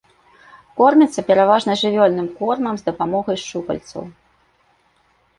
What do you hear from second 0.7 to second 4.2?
Кормяцца пераважна жывёльным кормам, з дапамогай шчупальцаў.